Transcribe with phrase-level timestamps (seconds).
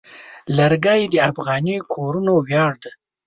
[0.57, 2.91] لرګی د افغاني کورنو ویاړ دی.